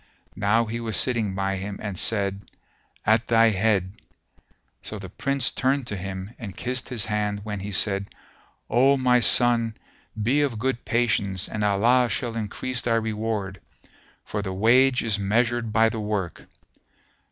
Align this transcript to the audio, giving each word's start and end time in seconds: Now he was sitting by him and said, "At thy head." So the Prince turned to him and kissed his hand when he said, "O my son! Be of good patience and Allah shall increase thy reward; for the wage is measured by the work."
Now 0.41 0.65
he 0.65 0.79
was 0.79 0.97
sitting 0.97 1.35
by 1.35 1.57
him 1.57 1.77
and 1.79 1.95
said, 1.95 2.49
"At 3.05 3.27
thy 3.27 3.51
head." 3.51 3.91
So 4.81 4.97
the 4.97 5.09
Prince 5.11 5.51
turned 5.51 5.85
to 5.85 5.95
him 5.95 6.33
and 6.39 6.57
kissed 6.57 6.89
his 6.89 7.05
hand 7.05 7.41
when 7.45 7.59
he 7.59 7.71
said, 7.71 8.07
"O 8.67 8.97
my 8.97 9.19
son! 9.19 9.77
Be 10.19 10.41
of 10.41 10.57
good 10.57 10.85
patience 10.85 11.47
and 11.47 11.63
Allah 11.63 12.09
shall 12.09 12.35
increase 12.35 12.81
thy 12.81 12.95
reward; 12.95 13.61
for 14.25 14.41
the 14.41 14.51
wage 14.53 15.03
is 15.03 15.19
measured 15.19 15.71
by 15.71 15.87
the 15.87 15.99
work." 16.01 16.47